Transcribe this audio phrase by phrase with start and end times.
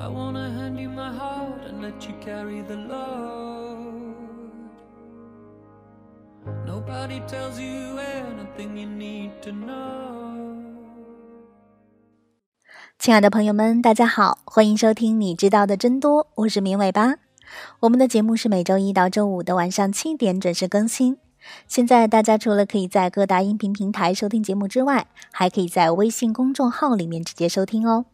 [0.00, 4.14] I wanna hand you my heart and let you carry the load.
[6.64, 10.54] Nobody tells you anything you need to know.
[12.96, 17.16] 亲爱的朋友们，大家好，欢迎收听你知道的真多，我是明尾巴。
[17.80, 21.18] 我们的节目是每周一到周五的晚上七点准时更新。
[21.66, 28.04] 现在大家除了可以在各大音频平台收听节目之外，还可以在微信公众号里面直接收听哦。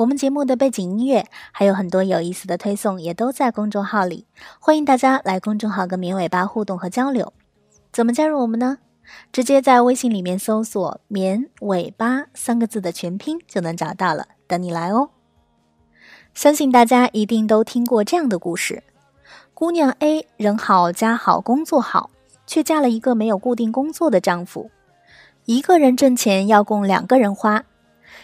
[0.00, 4.26] 我们节目的背景音乐还有很多有意思的推送，也都在公众号里，
[4.58, 7.34] 欢迎大家来公众号跟绵尾巴互动和交流。
[7.92, 8.78] 怎么加入我们呢？
[9.30, 15.10] 直接在微信里面搜索“绵尾巴”三个字的全拼就能找到了，等你来哦。
[16.32, 18.82] 相信大家一定都听过这样的故事：
[19.52, 22.08] 姑娘 A 人好家好工作好，
[22.46, 24.70] 却嫁了一个没有固定工作的丈夫，
[25.44, 27.64] 一个人挣钱要供两个人花。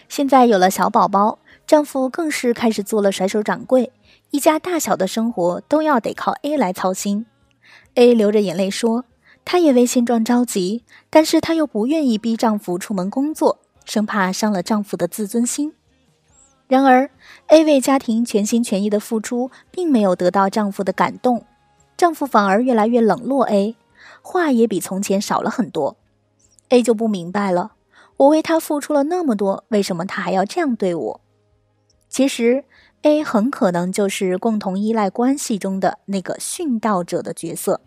[0.09, 1.37] 现在有了小宝宝。
[1.67, 3.91] 丈夫更是开始做了甩手掌柜，
[4.31, 7.25] 一家大小的生活都要得靠 A 来操心。
[7.95, 9.03] A 流着眼泪说
[9.43, 15.73] ：“她也为现状着急，但是她又不愿意逼丈夫出门工作，生怕伤了丈夫的自尊心。
[16.69, 17.09] 然而
[17.47, 21.43] ，A 为家庭全心全意的付出，并没有得到丈夫的感动，
[21.97, 23.75] 丈夫反而越来越冷落 A，
[24.21, 25.97] 话也比从前少了很多。
[26.69, 27.73] A 就不明白了，
[28.15, 31.21] 我为他付出了那么多，为什么他还要这样对我？”
[32.09, 32.63] 其实
[33.01, 37.81] ，A 很可能就是共同依赖关系中的那个殉道者的角色。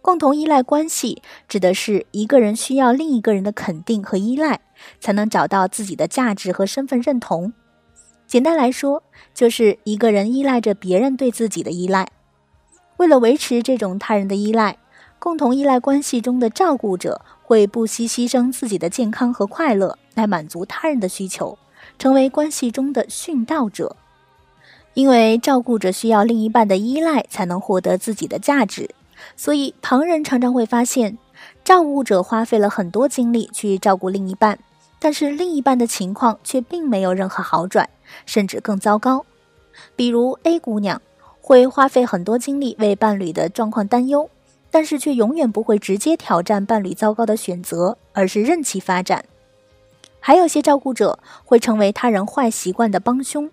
[0.00, 4.60] 共同依赖关系指的是一个人需要另一个人的肯定和依赖，
[5.00, 7.54] 才能找到自己的价值和身份认同。
[8.26, 12.08] 简单来说，就是一个人依赖着别人对自己的依赖。
[12.98, 14.76] 为了维持这种他人的依赖，
[15.18, 21.58] 共同依赖关系中的照顾者会不惜牺牲自己的健康和快乐，来满足他人的需求。
[21.98, 23.96] 成为关系中的殉道者，
[24.94, 28.90] 因为照顾者需要另一半的依赖才能获得自己的价值，
[29.36, 31.18] 所以旁人常常会发现，
[31.64, 34.58] 照顾者花费了很多精力去照顾另一半，
[34.98, 37.88] 但是另一半的情况却并没有任何好转，
[38.26, 39.24] 甚至更糟糕。
[39.96, 41.02] 比如 A 姑娘
[41.40, 44.30] 会花费很多精力为伴侣的状况担忧，
[44.70, 49.24] 但是却永远不会直接挑战伴侣糟糕的选择，而是任其发展。
[50.26, 53.50] 还有些照顾者会成为他人坏习惯的帮凶，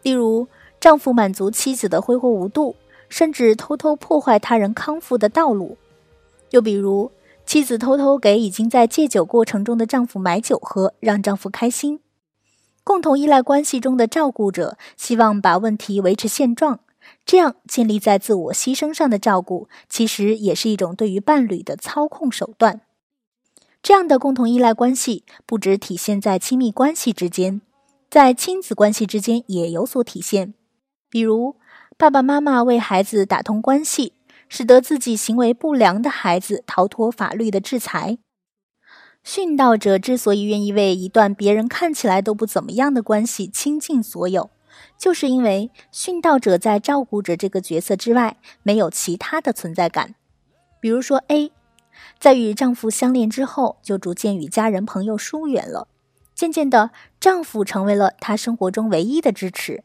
[0.00, 0.48] 例如
[0.80, 2.76] 丈夫满足妻子的挥霍无度，
[3.10, 5.76] 甚至偷偷破坏他人康复的道路；
[6.48, 7.12] 又比如
[7.44, 12.00] 妻子偷偷给已经在戒酒过程中的丈夫买酒喝，让丈夫开心。
[12.82, 16.80] 共同依赖关系中的照顾者希望把问题维持现状，
[17.26, 22.80] 这样建立在自我牺牲上的照顾，其实也是一种对于伴侣的操控手段。
[23.80, 27.60] 这样的共同依赖关系不只体现在亲密关系之间，
[28.10, 30.52] 在亲子关系之间也有所体现。
[31.08, 31.56] 比如，
[31.96, 34.12] 爸爸妈妈为孩子打通关系，
[34.48, 38.18] 使得自己行为不良的孩子逃脱法律的制裁。
[39.24, 44.50] 殉道者之所以愿意为一段别人看起来都不怎么样的关系倾尽所有，
[44.98, 50.14] 就是因为殉道者在照顾者这个角色之外没有其他的存在感。
[50.80, 51.52] 比如说 A。
[52.18, 55.88] 在与丈夫相恋之后，就逐渐与家人朋友疏远了。
[56.34, 59.82] 渐渐的，丈夫成为了她生活中唯一的支持。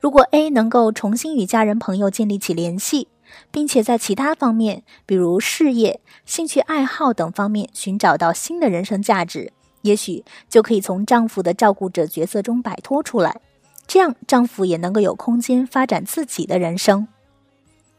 [0.00, 3.08] 如果 A 能够重新与家人朋友建立起联系，
[3.50, 9.52] 并且在其他方面，比如事业、兴趣爱好等方面寻找到新的人生价值，
[9.82, 13.40] 也许就可以从丈夫的照顾者角色中摆脱出来。
[13.86, 17.08] 这样，丈夫也能够有空间发展自己的人生。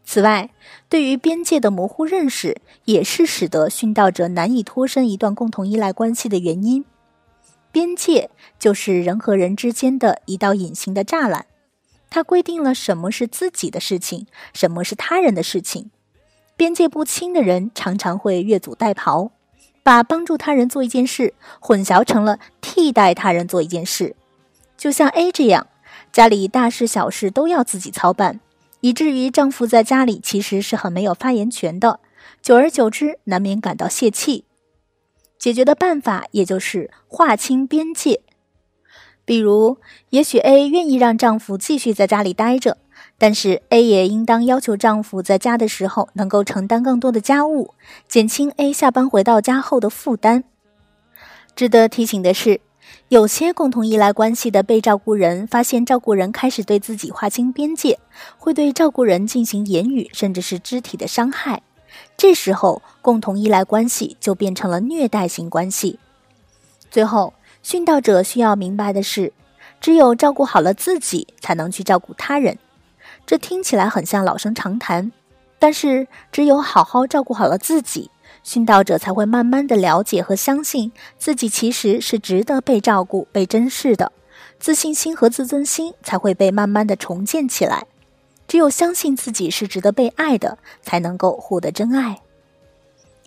[0.09, 0.50] 此外，
[0.88, 6.85] 对于边界的模糊认识，也是使得殉道者难以脱身一段共同依赖关系的原因。
[7.73, 11.45] 边界就是人和人之间的一道隐形的栅栏，
[12.09, 15.92] 它规定了什么是自己的事情，什么是他人的事情。
[16.56, 19.31] 边界不清的人，常常会越俎代庖，
[19.83, 24.15] 把帮助他人做一件事混淆成了替代他人做一件事。
[24.77, 25.68] 就像 A 这样，
[26.13, 28.39] 家里大事小事都要自己操办。
[28.81, 32.00] 以至于丈夫在家里其实是很没有发言权的，
[32.41, 34.45] 久而久之难免感到泄气。
[35.39, 38.21] 解决的办法也就是划清边界。
[39.25, 39.77] 比如，
[40.12, 42.77] 也许 A 愿意让丈夫继续在家里待着，
[43.18, 47.74] 但是 A 也应当要求丈夫在家的时候能够承担更多的家务，
[48.07, 50.44] 减轻 A 下班回到家后的负担。
[51.56, 52.62] 值得提醒的是。
[53.09, 57.98] 有些共同依赖关系的被照顾人发现，照顾人开始对自己划清边界，
[58.38, 61.62] 会对照顾人进行言语甚至是肢体的伤害。
[62.18, 66.00] 这时候，共同依赖关系就变成了虐待型关系。
[66.92, 67.33] 最后，
[67.63, 69.31] 殉道者需要明白的是，
[69.80, 72.60] 只有照顾好了自己，才能去照顾他人。
[73.25, 75.13] 这听起来很像老生常谈，
[75.60, 78.12] 但是只有好好照顾好了自己，
[78.47, 84.13] 殉道者才会慢慢的了解和相信自己其实是值得被照顾、被珍视的，
[84.57, 87.85] 自信心和自尊心才会被慢慢的重建起来。
[88.47, 92.21] 只有相信自己是值得被爱的，才能够获得真爱。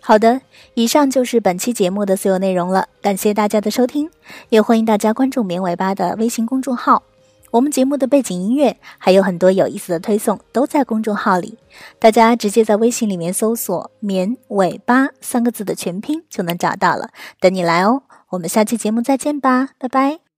[0.01, 0.41] 好的，
[0.73, 4.09] 以上就是本期节目的所有内容了，感谢大家的收听，
[4.49, 7.03] 也欢迎大家关注“棉尾巴”的微信公众号。
[7.51, 11.57] 我们节目的背景音乐还有很多有意思的推送，都在公众号里，
[11.99, 17.09] 大家直接在微信里面搜索“棉尾巴”三个字的全拼就能找到了，
[17.39, 18.03] 等你来哦。
[18.29, 20.30] 我们下期节目再见吧，拜拜。